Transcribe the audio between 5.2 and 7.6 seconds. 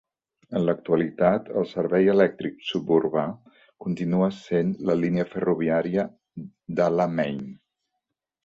ferroviària d'Alamein.